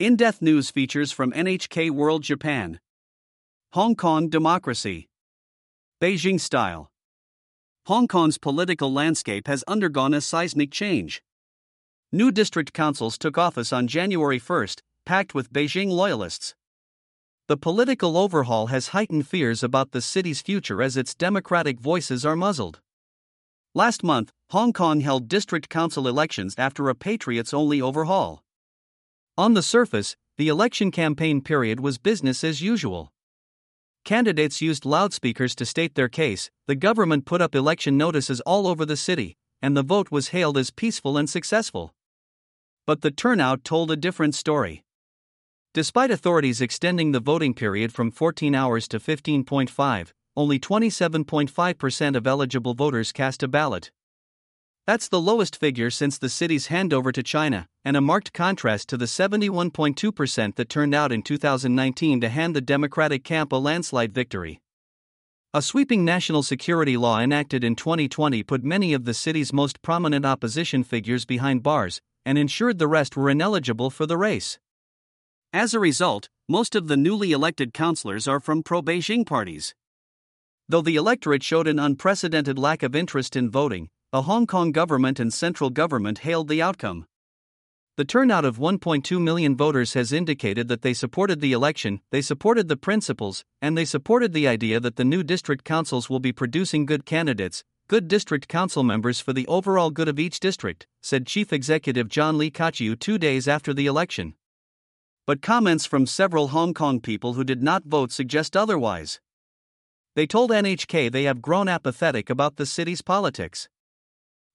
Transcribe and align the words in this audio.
In 0.00 0.16
depth 0.16 0.40
news 0.40 0.70
features 0.70 1.12
from 1.12 1.30
NHK 1.32 1.90
World 1.90 2.22
Japan. 2.22 2.80
Hong 3.74 3.94
Kong 3.94 4.30
Democracy. 4.30 5.10
Beijing 6.00 6.40
Style. 6.40 6.90
Hong 7.84 8.08
Kong's 8.08 8.38
political 8.38 8.90
landscape 8.90 9.46
has 9.46 9.62
undergone 9.68 10.14
a 10.14 10.22
seismic 10.22 10.70
change. 10.70 11.22
New 12.12 12.32
district 12.32 12.72
councils 12.72 13.18
took 13.18 13.36
office 13.36 13.74
on 13.74 13.86
January 13.86 14.38
1, 14.38 14.68
packed 15.04 15.34
with 15.34 15.52
Beijing 15.52 15.90
loyalists. 15.90 16.54
The 17.48 17.58
political 17.58 18.16
overhaul 18.16 18.68
has 18.68 18.96
heightened 18.96 19.28
fears 19.28 19.62
about 19.62 19.92
the 19.92 20.00
city's 20.00 20.40
future 20.40 20.80
as 20.80 20.96
its 20.96 21.14
democratic 21.14 21.78
voices 21.78 22.24
are 22.24 22.36
muzzled. 22.36 22.80
Last 23.74 24.02
month, 24.02 24.32
Hong 24.48 24.72
Kong 24.72 25.00
held 25.00 25.28
district 25.28 25.68
council 25.68 26.08
elections 26.08 26.54
after 26.56 26.88
a 26.88 26.94
Patriots 26.94 27.52
only 27.52 27.82
overhaul. 27.82 28.42
On 29.40 29.54
the 29.54 29.62
surface, 29.62 30.16
the 30.36 30.48
election 30.48 30.90
campaign 30.90 31.40
period 31.40 31.80
was 31.80 31.96
business 31.96 32.44
as 32.44 32.60
usual. 32.60 33.10
Candidates 34.04 34.60
used 34.60 34.84
loudspeakers 34.84 35.54
to 35.54 35.64
state 35.64 35.94
their 35.94 36.10
case, 36.10 36.50
the 36.66 36.74
government 36.74 37.24
put 37.24 37.40
up 37.40 37.54
election 37.54 37.96
notices 37.96 38.42
all 38.42 38.66
over 38.66 38.84
the 38.84 38.98
city, 38.98 39.38
and 39.62 39.74
the 39.74 39.82
vote 39.82 40.10
was 40.10 40.28
hailed 40.28 40.58
as 40.58 40.70
peaceful 40.70 41.16
and 41.16 41.30
successful. 41.30 41.94
But 42.86 43.00
the 43.00 43.10
turnout 43.10 43.64
told 43.64 43.90
a 43.90 43.96
different 43.96 44.34
story. 44.34 44.84
Despite 45.72 46.10
authorities 46.10 46.60
extending 46.60 47.12
the 47.12 47.18
voting 47.18 47.54
period 47.54 47.94
from 47.94 48.10
14 48.10 48.54
hours 48.54 48.86
to 48.88 49.00
15.5, 49.00 50.12
only 50.36 50.60
27.5% 50.60 52.14
of 52.14 52.26
eligible 52.26 52.74
voters 52.74 53.10
cast 53.10 53.42
a 53.42 53.48
ballot. 53.48 53.90
That's 54.86 55.08
the 55.08 55.20
lowest 55.20 55.56
figure 55.56 55.90
since 55.90 56.18
the 56.18 56.28
city's 56.28 56.68
handover 56.68 57.12
to 57.12 57.22
China, 57.22 57.68
and 57.84 57.96
a 57.96 58.00
marked 58.00 58.32
contrast 58.32 58.88
to 58.88 58.96
the 58.96 59.04
71.2% 59.04 60.56
that 60.56 60.68
turned 60.68 60.94
out 60.94 61.12
in 61.12 61.22
2019 61.22 62.20
to 62.20 62.28
hand 62.28 62.56
the 62.56 62.60
Democratic 62.60 63.22
camp 63.22 63.52
a 63.52 63.56
landslide 63.56 64.12
victory. 64.12 64.60
A 65.52 65.62
sweeping 65.62 66.04
national 66.04 66.42
security 66.42 66.96
law 66.96 67.18
enacted 67.18 67.64
in 67.64 67.74
2020 67.74 68.42
put 68.44 68.62
many 68.62 68.92
of 68.92 69.04
the 69.04 69.14
city's 69.14 69.52
most 69.52 69.82
prominent 69.82 70.24
opposition 70.24 70.84
figures 70.84 71.24
behind 71.24 71.62
bars 71.62 72.00
and 72.24 72.38
ensured 72.38 72.78
the 72.78 72.86
rest 72.86 73.16
were 73.16 73.30
ineligible 73.30 73.90
for 73.90 74.06
the 74.06 74.16
race. 74.16 74.58
As 75.52 75.74
a 75.74 75.80
result, 75.80 76.28
most 76.48 76.76
of 76.76 76.86
the 76.86 76.96
newly 76.96 77.32
elected 77.32 77.74
councillors 77.74 78.28
are 78.28 78.38
from 78.38 78.62
pro 78.62 78.82
Beijing 78.82 79.26
parties. 79.26 79.74
Though 80.68 80.82
the 80.82 80.96
electorate 80.96 81.42
showed 81.42 81.66
an 81.66 81.80
unprecedented 81.80 82.58
lack 82.58 82.84
of 82.84 82.94
interest 82.94 83.34
in 83.34 83.50
voting, 83.50 83.88
the 84.12 84.22
Hong 84.22 84.44
Kong 84.44 84.72
government 84.72 85.20
and 85.20 85.32
central 85.32 85.70
government 85.70 86.18
hailed 86.20 86.48
the 86.48 86.60
outcome. 86.60 87.06
The 87.96 88.04
turnout 88.04 88.44
of 88.44 88.58
1.2 88.58 89.20
million 89.22 89.56
voters 89.56 89.94
has 89.94 90.12
indicated 90.12 90.66
that 90.66 90.82
they 90.82 90.94
supported 90.94 91.40
the 91.40 91.52
election, 91.52 92.00
they 92.10 92.20
supported 92.20 92.66
the 92.66 92.76
principles, 92.76 93.44
and 93.62 93.78
they 93.78 93.84
supported 93.84 94.32
the 94.32 94.48
idea 94.48 94.80
that 94.80 94.96
the 94.96 95.04
new 95.04 95.22
district 95.22 95.64
councils 95.64 96.10
will 96.10 96.18
be 96.18 96.32
producing 96.32 96.86
good 96.86 97.06
candidates, 97.06 97.62
good 97.86 98.08
district 98.08 98.48
council 98.48 98.82
members 98.82 99.20
for 99.20 99.32
the 99.32 99.46
overall 99.46 99.90
good 99.92 100.08
of 100.08 100.18
each 100.18 100.40
district, 100.40 100.88
said 101.00 101.24
Chief 101.24 101.52
Executive 101.52 102.08
John 102.08 102.36
Lee 102.36 102.50
Ka-chiu 102.50 102.96
two 102.96 103.16
days 103.16 103.46
after 103.46 103.72
the 103.72 103.86
election. 103.86 104.34
But 105.24 105.40
comments 105.40 105.86
from 105.86 106.04
several 106.06 106.48
Hong 106.48 106.74
Kong 106.74 106.98
people 106.98 107.34
who 107.34 107.44
did 107.44 107.62
not 107.62 107.84
vote 107.84 108.10
suggest 108.10 108.56
otherwise. 108.56 109.20
They 110.16 110.26
told 110.26 110.50
NHK 110.50 111.12
they 111.12 111.24
have 111.24 111.40
grown 111.40 111.68
apathetic 111.68 112.28
about 112.28 112.56
the 112.56 112.66
city's 112.66 113.02
politics. 113.02 113.68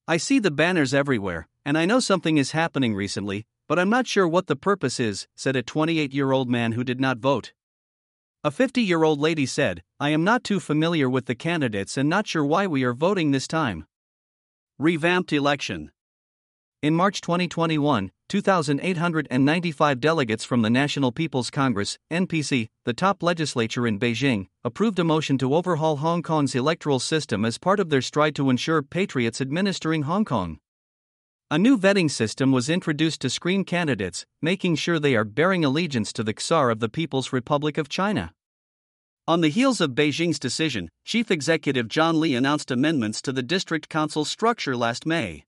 I 0.07 0.17
see 0.17 0.37
the 0.37 0.51
banners 0.51 0.93
everywhere, 0.93 1.47
and 1.65 1.75
I 1.75 1.85
know 1.87 1.99
something 1.99 2.37
is 2.37 2.51
happening 2.51 2.93
recently, 2.93 3.47
but 3.67 3.79
I'm 3.79 3.89
not 3.89 4.05
sure 4.05 4.27
what 4.27 4.45
the 4.45 4.55
purpose 4.55 4.99
is, 4.99 5.27
said 5.35 5.55
a 5.55 5.63
28 5.63 6.13
year 6.13 6.31
old 6.31 6.47
man 6.47 6.73
who 6.73 6.83
did 6.83 6.99
not 6.99 7.17
vote. 7.17 7.53
A 8.43 8.51
50 8.51 8.83
year 8.83 9.01
old 9.01 9.19
lady 9.19 9.47
said, 9.47 9.81
I 9.99 10.09
am 10.09 10.23
not 10.23 10.43
too 10.43 10.59
familiar 10.59 11.09
with 11.09 11.25
the 11.25 11.33
candidates 11.33 11.97
and 11.97 12.07
not 12.07 12.27
sure 12.27 12.45
why 12.45 12.67
we 12.67 12.83
are 12.83 12.93
voting 12.93 13.31
this 13.31 13.47
time. 13.47 13.87
Revamped 14.77 15.33
election. 15.33 15.91
In 16.83 16.93
March 16.93 17.19
2021, 17.21 18.11
2,895 18.29 19.99
delegates 19.99 20.43
from 20.43 20.63
the 20.63 20.69
National 20.69 21.11
People's 21.11 21.51
Congress, 21.51 21.99
NPC, 22.11 22.69
the 22.83 22.93
top 22.93 23.21
legislature 23.21 23.85
in 23.85 23.99
Beijing, 23.99 24.47
approved 24.63 24.97
a 24.97 25.03
motion 25.03 25.37
to 25.37 25.53
overhaul 25.53 25.97
Hong 25.97 26.23
Kong's 26.23 26.55
electoral 26.55 26.99
system 26.99 27.45
as 27.45 27.59
part 27.59 27.79
of 27.79 27.89
their 27.89 28.01
stride 28.01 28.35
to 28.35 28.49
ensure 28.49 28.81
patriots 28.81 29.39
administering 29.39 30.03
Hong 30.03 30.25
Kong. 30.25 30.57
A 31.51 31.59
new 31.59 31.77
vetting 31.77 32.09
system 32.09 32.51
was 32.51 32.69
introduced 32.69 33.21
to 33.21 33.29
screen 33.29 33.63
candidates, 33.63 34.25
making 34.41 34.75
sure 34.77 34.99
they 34.99 35.15
are 35.15 35.23
bearing 35.23 35.63
allegiance 35.63 36.11
to 36.13 36.23
the 36.23 36.33
SAR 36.39 36.71
of 36.71 36.79
the 36.79 36.89
People's 36.89 37.31
Republic 37.31 37.77
of 37.77 37.89
China. 37.89 38.33
On 39.27 39.41
the 39.41 39.49
heels 39.49 39.79
of 39.79 39.91
Beijing's 39.91 40.39
decision, 40.39 40.89
Chief 41.03 41.29
Executive 41.29 41.87
John 41.87 42.19
Lee 42.19 42.33
announced 42.33 42.71
amendments 42.71 43.21
to 43.21 43.31
the 43.31 43.43
district 43.43 43.89
council 43.89 44.25
structure 44.25 44.75
last 44.75 45.05
May. 45.05 45.45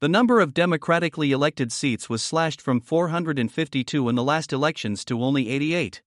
The 0.00 0.08
number 0.08 0.40
of 0.40 0.54
democratically 0.54 1.30
elected 1.30 1.70
seats 1.70 2.08
was 2.08 2.22
slashed 2.22 2.62
from 2.62 2.80
452 2.80 4.08
in 4.08 4.14
the 4.14 4.24
last 4.24 4.50
elections 4.50 5.04
to 5.04 5.22
only 5.22 5.50
88. 5.50 6.00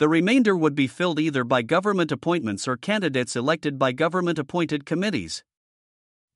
The 0.00 0.08
remainder 0.08 0.56
would 0.56 0.74
be 0.74 0.88
filled 0.88 1.20
either 1.20 1.44
by 1.44 1.62
government 1.62 2.10
appointments 2.10 2.66
or 2.66 2.76
candidates 2.76 3.36
elected 3.36 3.78
by 3.78 3.92
government 3.92 4.40
appointed 4.40 4.84
committees. 4.84 5.44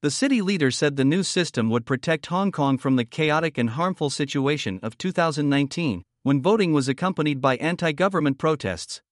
The 0.03 0.13
city 0.13 0.41
leader 0.43 0.71
said 0.71 0.95
the 0.95 1.05
new 1.05 1.25
system 1.25 1.71
would 1.71 1.87
protect 1.87 2.27
Hong 2.27 2.53
Kong 2.53 2.79
from 2.79 2.95
the 2.95 3.05
chaotic 3.05 3.59
and 3.59 3.71
harmful 3.71 4.09
situation 4.09 4.79
of 4.81 4.97
2019, 4.97 6.05
when 6.23 6.41
voting 6.41 6.73
was 6.73 6.89
accompanied 6.89 7.41
by 7.41 7.57
anti 7.57 7.91
government 7.91 8.39
protests. 8.39 9.03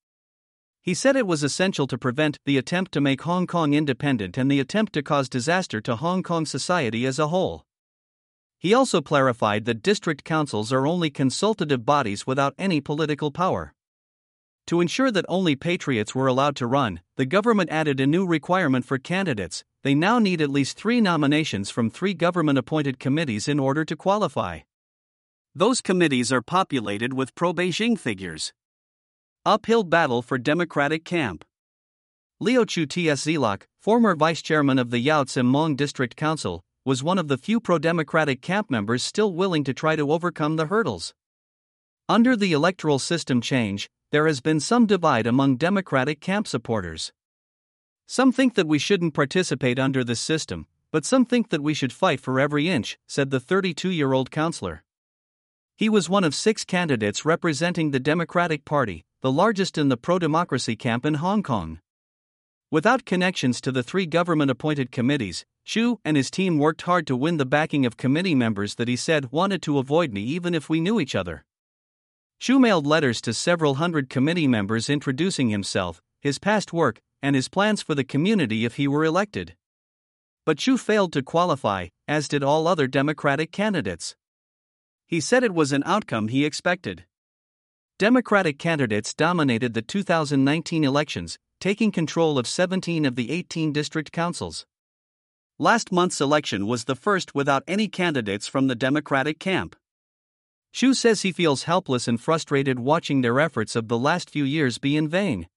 He 0.89 0.95
said 0.95 1.17
it 1.17 1.27
was 1.27 1.43
essential 1.43 1.87
to 1.87 1.99
prevent 1.99 2.39
the 2.47 2.57
attempt 2.57 2.93
to 2.93 3.01
make 3.03 3.21
Hong 3.21 3.47
Kong 3.47 3.75
independent 3.75 4.39
and 4.39 4.51
the 4.51 4.59
attempt 4.59 4.95
to 4.95 5.03
cause 5.03 5.29
disaster 5.29 5.83
to 5.83 5.97
Hong 5.97 6.23
Kong 6.23 6.47
society 6.47 7.05
as 7.05 7.19
a 7.19 7.29
whole. 7.29 7.67
He 8.59 8.73
also 8.73 9.03
clarified 9.03 9.67
that 9.67 9.83
district 9.83 10.25
councils 10.25 10.73
are 10.73 10.87
only 10.87 11.11
consultative 11.11 11.85
bodies 11.85 12.27
without 12.27 12.55
any 12.57 12.81
political 12.81 13.31
power. 13.31 13.75
To 14.69 14.81
ensure 14.81 15.11
that 15.11 15.27
only 15.29 15.55
patriots 15.57 16.15
were 16.15 16.27
allowed 16.27 16.57
to 16.57 16.67
run, 16.67 17.01
the 17.17 17.27
government 17.27 17.69
added 17.69 18.01
a 18.01 18.07
new 18.07 18.27
requirement 18.27 18.87
for 18.87 18.97
candidates 18.97 19.65
they 19.83 19.95
now 19.95 20.19
need 20.19 20.41
at 20.41 20.49
least 20.49 20.79
three 20.79 21.03
nominations 21.03 21.69
from 21.69 21.91
three 21.91 22.15
government 22.15 22.57
appointed 22.57 22.99
committees 22.99 23.47
in 23.47 23.61
order 23.61 23.85
to 23.85 23.95
qualify. 23.95 24.61
Those 25.55 25.83
committees 25.83 26.33
are 26.33 26.41
populated 26.41 27.13
with 27.13 27.35
pro 27.35 27.53
Beijing 27.53 27.99
figures. 27.99 28.55
Uphill 29.49 29.83
battle 29.83 30.21
for 30.21 30.37
Democratic 30.37 31.07
camp. 31.07 31.43
Leo 32.39 32.67
Chu 32.67 32.85
Tsz-lok, 32.85 33.67
former 33.81 34.15
vice 34.15 34.43
chairman 34.43 34.79
of 34.79 34.91
the 34.91 34.99
Yau 34.99 35.25
Tsim 35.25 35.47
Mong 35.47 35.75
District 35.75 36.15
Council, 36.17 36.63
was 36.85 37.03
one 37.03 37.17
of 37.17 37.29
the 37.29 37.39
few 37.39 37.59
pro 37.59 37.79
democratic 37.79 38.43
camp 38.43 38.71
members 38.71 39.03
still 39.03 39.33
willing 39.33 39.65
to 39.65 39.73
try 39.73 39.97
to 39.97 40.13
overcome 40.13 40.57
the 40.57 40.67
hurdles. 40.67 41.15
Under 42.11 42.37
the 42.37 42.53
electoral 42.53 42.99
system 42.99 43.41
change, 43.41 43.89
there 44.11 44.27
has 44.27 44.43
been 44.43 44.61
some 44.61 44.85
divide 44.85 45.27
among 45.27 45.57
Democratic 45.57 46.21
camp 46.21 46.47
supporters. 46.47 47.15
Some 48.07 48.33
think 48.33 48.55
that 48.55 48.69
we 48.69 48.79
shouldn't 48.79 49.15
participate 49.15 49.79
under 49.79 50.05
this 50.05 50.21
system, 50.21 50.67
but 50.93 51.07
some 51.07 51.25
think 51.25 51.49
that 51.49 51.63
we 51.63 51.73
should 51.73 51.95
fight 51.95 52.21
for 52.21 52.39
every 52.39 52.69
inch, 52.69 52.99
said 53.07 53.31
the 53.31 53.41
32 53.41 53.89
year 53.89 54.13
old 54.13 54.31
councillor. 54.31 54.85
He 55.75 55.89
was 55.89 56.11
one 56.11 56.25
of 56.25 56.35
six 56.35 56.67
candidates 56.67 57.25
representing 57.25 57.93
the 57.93 58.01
Democratic 58.01 58.67
Party, 58.67 59.07
the 59.21 59.33
largest 59.33 59.77
in 59.77 59.89
the 59.89 59.97
pro 59.97 60.17
democracy 60.17 60.77
camp 60.77 61.05
in 61.05 61.15
Hong 61.15 61.43
Kong. 61.43 61.81
Without 62.71 63.05
connections 63.05 63.61
to 63.61 63.73
the 63.73 63.83
three 63.83 64.07
government 64.07 64.49
appointed 64.49 64.93
committees, 64.93 65.45
Chu 65.65 65.99
and 66.05 66.17
his 66.17 66.31
team 66.31 66.57
worked 66.57 66.83
hard 66.83 67.05
to 67.09 67.17
win 67.17 67.37
the 67.37 67.45
backing 67.45 67.85
of 67.85 67.97
committee 67.97 68.37
members 68.37 68.77
that 68.77 68.87
he 68.87 68.95
said 68.95 69.33
wanted 69.33 69.61
to 69.63 69.79
avoid 69.79 70.13
me 70.13 70.23
even 70.23 70.55
if 70.55 70.71
we 70.71 70.81
knew 70.81 71.01
each 71.01 71.17
other. 71.17 71.45
Chu 72.39 72.61
mailed 72.61 72.87
letters 72.87 73.21
to 73.23 73.35
several 73.35 73.75
hundred 73.75 74.09
committee 74.09 74.47
members 74.47 74.89
introducing 74.89 75.49
himself, 75.49 76.01
his 76.21 76.39
past 76.39 76.73
work, 76.73 77.01
and 77.21 77.35
his 77.35 77.49
plans 77.49 77.83
for 77.83 77.97
the 77.97 78.05
community 78.05 78.65
if 78.65 78.77
he 78.77 78.87
were 78.87 79.05
elected. 79.05 79.57
But 80.47 80.59
Chu 80.59 80.79
failed 80.79 81.13
to 81.15 81.23
qualify, 81.25 81.89
as 82.07 82.29
did 82.29 82.45
all 82.45 82.69
other 82.69 82.87
Democratic 82.87 83.51
candidates. 83.51 84.15
He 85.09 85.21
said 85.21 85.43
it 85.43 85.55
was 85.55 85.73
an 85.73 85.83
outcome 85.85 86.29
he 86.29 86.45
expected. 86.45 87.05
Democratic 87.99 88.61
candidates 88.61 89.13
dominated 89.13 89.75
the 89.75 89.83
2019 89.83 90.85
elections, 90.85 91.37
taking 91.59 91.91
control 91.91 92.39
of 92.39 92.47
17 92.47 93.05
of 93.05 93.17
the 93.17 93.33
18 93.33 93.73
district 93.73 94.13
councils. 94.13 94.67
Last 95.59 95.91
month's 95.91 96.21
election 96.21 96.69
was 96.69 96.85
the 96.85 96.95
first 96.95 97.35
without 97.35 97.65
any 97.67 97.89
candidates 97.89 98.47
from 98.47 98.69
the 98.69 98.77
Democratic 98.77 99.41
camp. 99.41 99.75
Chu 100.73 100.95
says 100.95 101.23
he 101.23 101.33
feels 101.33 101.65
helpless 101.65 102.07
and 102.07 102.21
frustrated 102.21 102.79
watching 102.79 103.23
their 103.23 103.41
efforts 103.41 103.75
of 103.75 103.89
the 103.89 103.99
last 103.99 104.31
few 104.31 104.45
years 104.45 104.79
be 104.79 104.97
in 104.97 105.09
vain. 105.09 105.49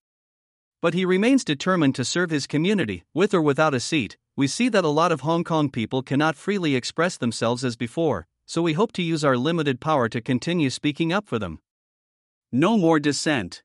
But 0.82 0.96
he 0.96 1.06
remains 1.06 1.46
determined 1.46 1.94
to 1.94 2.04
serve 2.04 2.32
his 2.32 2.48
community, 2.48 3.04
with 3.14 3.36
or 3.36 3.42
without 3.44 3.76
a 3.76 3.80
seat. 3.80 4.18
We 4.36 4.48
see 4.48 4.68
that 4.70 4.84
a 4.84 4.88
lot 4.88 5.12
of 5.12 5.22
Hong 5.22 5.44
Kong 5.44 5.70
people 5.70 6.02
cannot 6.02 6.36
freely 6.36 6.76
express 6.76 7.18
themselves 7.18 7.64
as 7.64 7.76
before, 7.76 8.26
so 8.48 8.64
we 8.64 8.74
hope 8.74 8.94
to 8.94 9.04
use 9.04 9.24
our 9.24 9.38
limited 9.38 9.80
power 9.80 10.10
to 10.10 10.22
continue 10.22 10.72
speaking 10.72 11.14
up 11.14 11.28
for 11.28 11.38
them. 11.38 11.60
No 12.52 12.78
more 12.78 13.00
dissent. 13.00 13.64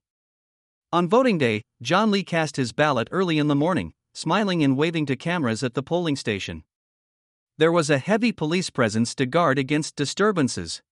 On 0.92 1.08
voting 1.08 1.38
day, 1.38 1.62
John 1.82 2.12
Lee 2.12 2.22
cast 2.22 2.56
his 2.56 2.72
ballot 2.72 3.08
early 3.10 3.36
in 3.36 3.48
the 3.48 3.56
morning, 3.56 3.92
smiling 4.14 4.62
and 4.62 4.76
waving 4.76 5.06
to 5.06 5.16
cameras 5.16 5.64
at 5.64 5.74
the 5.74 5.82
polling 5.82 6.14
station. 6.14 6.62
There 7.58 7.72
was 7.72 7.90
a 7.90 7.98
heavy 7.98 8.30
police 8.30 8.70
presence 8.70 9.14
to 9.16 9.26
guard 9.26 9.58
against 9.58 9.96
disturbances. 9.96 10.82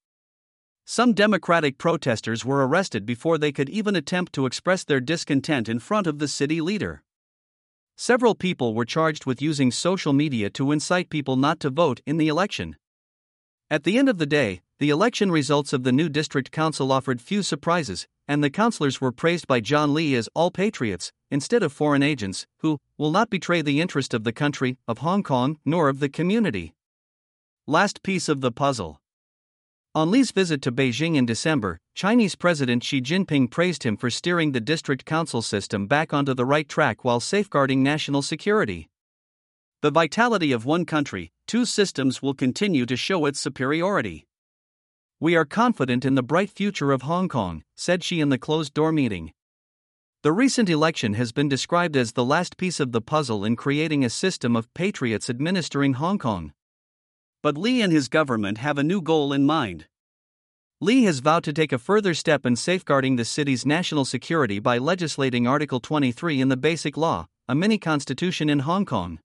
Some 0.83 1.13
Democratic 1.13 1.77
protesters 1.77 2.43
were 2.43 2.67
arrested 2.67 3.05
before 3.05 3.37
they 3.37 3.51
could 3.51 3.69
even 3.69 3.95
attempt 3.95 4.33
to 4.33 4.45
express 4.45 4.83
their 4.83 4.99
discontent 4.99 5.69
in 5.69 5.79
front 5.79 6.05
of 6.05 6.19
the 6.19 6.27
city 6.27 6.59
leader. 6.59 7.01
Several 7.95 8.35
people 8.35 8.73
were 8.73 8.83
charged 8.83 9.25
with 9.25 9.41
using 9.41 9.71
social 9.71 10.11
media 10.11 10.49
to 10.49 10.73
incite 10.73 11.09
people 11.09 11.37
not 11.37 11.61
to 11.61 11.69
vote 11.69 12.01
in 12.05 12.17
the 12.17 12.27
election. 12.27 12.75
At 13.71 13.83
the 13.83 13.97
end 13.97 14.09
of 14.09 14.17
the 14.17 14.25
day, 14.25 14.61
the 14.77 14.89
election 14.89 15.31
results 15.31 15.71
of 15.71 15.83
the 15.83 15.91
new 15.93 16.09
district 16.09 16.51
council 16.51 16.91
offered 16.91 17.21
few 17.21 17.41
surprises, 17.41 18.07
and 18.27 18.43
the 18.43 18.49
councillors 18.49 18.99
were 18.99 19.11
praised 19.11 19.47
by 19.47 19.61
John 19.61 19.93
Lee 19.93 20.15
as 20.15 20.27
all 20.33 20.51
patriots, 20.51 21.13
instead 21.31 21.63
of 21.63 21.71
foreign 21.71 22.03
agents, 22.03 22.45
who 22.59 22.79
will 22.97 23.11
not 23.11 23.29
betray 23.29 23.61
the 23.61 23.79
interest 23.79 24.13
of 24.13 24.25
the 24.25 24.33
country, 24.33 24.77
of 24.85 24.97
Hong 24.97 25.23
Kong, 25.23 25.59
nor 25.63 25.87
of 25.87 25.99
the 25.99 26.09
community. 26.09 26.73
Last 27.65 28.03
piece 28.03 28.27
of 28.27 28.41
the 28.41 28.51
puzzle. 28.51 28.99
On 29.93 30.11
Lee's 30.11 30.31
visit 30.31 30.61
to 30.63 30.73
Beijing 30.73 31.15
in 31.15 31.25
December, 31.25 31.79
Chinese 31.93 32.35
President 32.35 32.83
Xi 32.83 32.99
Jinping 32.99 33.49
praised 33.49 33.83
him 33.83 33.95
for 33.95 34.09
steering 34.09 34.51
the 34.51 34.59
district 34.59 35.05
council 35.05 35.41
system 35.41 35.87
back 35.87 36.13
onto 36.13 36.33
the 36.33 36.45
right 36.45 36.67
track 36.67 37.05
while 37.05 37.21
safeguarding 37.21 37.81
national 37.81 38.21
security. 38.21 38.89
The 39.81 39.91
vitality 39.91 40.51
of 40.51 40.65
one 40.65 40.83
country, 40.83 41.31
two 41.47 41.63
systems 41.63 42.21
will 42.21 42.33
continue 42.33 42.85
to 42.87 42.97
show 42.97 43.25
its 43.25 43.39
superiority. 43.39 44.27
We 45.25 45.35
are 45.35 45.43
confident 45.43 46.05
in 46.05 46.13
the 46.13 46.21
bright 46.21 46.51
future 46.51 46.91
of 46.91 47.01
Hong 47.01 47.27
Kong, 47.27 47.63
said 47.75 48.03
Xi 48.03 48.21
in 48.21 48.29
the 48.29 48.37
closed 48.37 48.75
door 48.75 48.91
meeting. 48.91 49.31
The 50.21 50.31
recent 50.31 50.69
election 50.69 51.15
has 51.15 51.31
been 51.31 51.49
described 51.49 51.97
as 51.97 52.11
the 52.11 52.23
last 52.23 52.57
piece 52.57 52.79
of 52.79 52.91
the 52.91 53.01
puzzle 53.01 53.43
in 53.43 53.55
creating 53.55 54.05
a 54.05 54.09
system 54.11 54.55
of 54.55 54.71
patriots 54.75 55.27
administering 55.27 55.93
Hong 55.93 56.19
Kong. 56.19 56.53
But 57.41 57.57
Lee 57.57 57.81
and 57.81 57.91
his 57.91 58.07
government 58.07 58.59
have 58.59 58.77
a 58.77 58.83
new 58.83 59.01
goal 59.01 59.33
in 59.33 59.47
mind. 59.47 59.87
Lee 60.79 61.05
has 61.05 61.21
vowed 61.21 61.43
to 61.45 61.53
take 61.53 61.73
a 61.73 61.79
further 61.79 62.13
step 62.13 62.45
in 62.45 62.55
safeguarding 62.55 63.15
the 63.15 63.25
city's 63.25 63.65
national 63.65 64.05
security 64.05 64.59
by 64.59 64.77
legislating 64.77 65.47
Article 65.47 65.79
23 65.79 66.39
in 66.39 66.49
the 66.49 66.55
Basic 66.55 66.95
Law, 66.95 67.25
a 67.47 67.55
mini 67.55 67.79
constitution 67.79 68.47
in 68.47 68.59
Hong 68.59 68.85
Kong. 68.85 69.17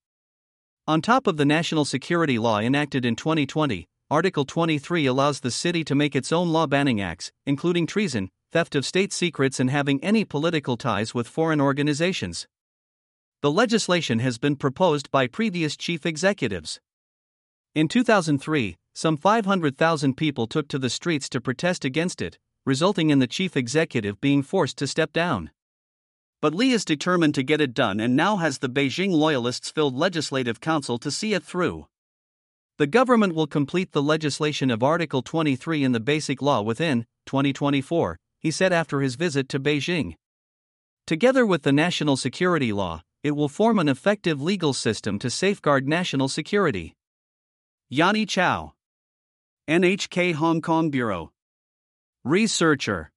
On 0.87 1.03
top 1.03 1.27
of 1.27 1.37
the 1.37 1.45
national 1.45 1.85
security 1.85 2.39
law 2.39 2.59
enacted 2.59 3.05
in 3.05 3.17
2020, 3.17 3.87
Article 4.13 4.45
23 4.45 5.07
allows 5.07 5.39
the 5.39 5.53
city 5.53 5.85
to 5.85 5.95
make 5.95 6.17
its 6.17 6.33
own 6.33 6.49
law 6.49 6.67
banning 6.67 7.01
acts, 7.01 7.31
including 7.47 7.87
treason, 7.87 8.29
theft 8.51 8.75
of 8.75 8.85
state 8.85 9.13
secrets, 9.13 9.61
and 9.61 9.71
having 9.71 10.03
any 10.03 10.25
political 10.25 10.77
ties 10.77 11.15
with 11.15 11.29
foreign 11.29 11.61
organizations. 11.61 12.49
The 13.43 13.53
legislation 13.53 14.19
has 14.19 14.37
been 14.37 14.57
proposed 14.57 15.13
by 15.13 15.29
previous 15.29 15.77
chief 15.77 16.05
executives. 16.05 16.81
In 17.77 17.87
2003, 17.87 18.77
some 18.95 19.17
500,000 19.17 20.17
people 20.17 20.49
took 20.49 20.67
to 20.67 20.79
the 20.81 20.91
streets 20.91 21.29
to 21.29 21.41
protest 21.41 21.85
against 21.85 22.21
it, 22.21 22.37
resulting 22.67 23.11
in 23.11 23.21
the 23.21 23.29
chief 23.29 23.57
executive 23.57 24.21
being 24.21 24.43
forced 24.43 24.77
to 24.79 24.89
step 24.89 25.13
down. 25.13 25.53
But 26.41 26.53
Lee 26.53 26.73
is 26.73 26.85
determined 26.85 27.37
to 27.37 27.45
get 27.45 27.61
it 27.61 27.75
done 27.75 28.01
and 28.01 28.17
now 28.17 28.39
has 28.39 28.59
the 28.59 28.69
Beijing 28.69 29.13
loyalists 29.13 29.71
filled 29.71 29.95
legislative 29.95 30.61
council 30.61 30.99
to 30.99 31.13
see 31.13 31.33
it 31.33 31.45
through. 31.45 31.87
The 32.81 32.87
government 32.87 33.35
will 33.35 33.47
complete 33.47 33.93
the 33.93 34.03
legislation 34.03 34.71
of 34.71 34.83
Article 34.83 35.21
23 35.21 35.85
in 35.85 35.93
the 35.93 36.01
Basic 36.01 36.41
Law 36.41 36.63
within 36.63 37.05
2024, 37.27 38.17
he 38.39 38.51
said 38.51 38.73
after 38.73 39.03
his 39.03 39.17
visit 39.17 39.51
to 39.51 39.61
Beijing. 39.61 40.15
Together 41.07 41.45
with 41.45 41.63
the 41.63 41.73
national 41.73 42.17
security 42.17 42.73
law, 42.73 43.03
it 43.23 43.33
will 43.33 43.51
form 43.51 43.79
an 43.79 43.91
effective 43.91 44.41
legal 44.41 44.73
system 44.73 45.19
to 45.19 45.29
safeguard 45.29 45.87
national 45.87 46.29
security. 46.29 46.95
Yanni 47.91 48.25
Chow, 48.25 48.73
NHK 49.69 50.33
Hong 50.33 50.63
Kong 50.63 50.89
Bureau. 50.89 51.33
Researcher 52.25 53.11